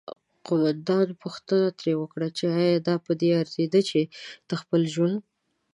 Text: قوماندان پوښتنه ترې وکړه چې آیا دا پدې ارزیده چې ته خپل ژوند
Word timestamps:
قوماندان 0.47 1.07
پوښتنه 1.21 1.67
ترې 1.79 1.93
وکړه 1.97 2.27
چې 2.37 2.45
آیا 2.59 2.75
دا 2.87 2.95
پدې 3.05 3.29
ارزیده 3.41 3.81
چې 3.89 4.01
ته 4.47 4.53
خپل 4.61 4.81
ژوند 4.93 5.19